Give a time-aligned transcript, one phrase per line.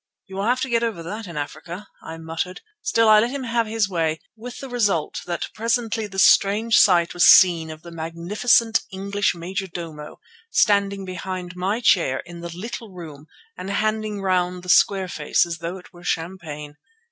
[0.25, 2.61] "You will have to get over that in Africa," I muttered.
[2.81, 7.13] Still I let him have his way, with the result that presently the strange sight
[7.13, 10.17] was seen of the magnificent English majordomo
[10.49, 15.59] standing behind my chair in the little room and handing round the square face as
[15.59, 16.77] though it were champagne.